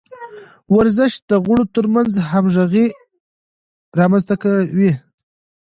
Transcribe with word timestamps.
ورزش 0.75 1.13
د 1.29 1.31
غړو 1.45 1.63
ترمنځ 1.75 2.11
همغږي 2.31 2.85
رامنځته 3.99 4.35
کوي. 4.41 4.91